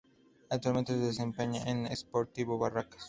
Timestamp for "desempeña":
1.05-1.61